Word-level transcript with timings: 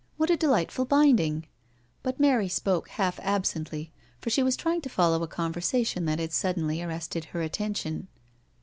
What 0.17 0.31
a 0.31 0.35
delightful 0.35 0.87
binding/' 0.87 1.43
but 2.01 2.19
Mary 2.19 2.47
spoke 2.49 2.89
half 2.89 3.19
absently, 3.19 3.91
for 4.19 4.31
she 4.31 4.41
was 4.41 4.55
trying 4.55 4.81
to 4.81 4.89
follow 4.89 5.21
a 5.21 5.27
conversation 5.27 6.05
that 6.05 6.17
had 6.17 6.33
sud 6.33 6.55
denly 6.55 6.83
arrested 6.83 7.25
her 7.25 7.43
attention. 7.43 8.07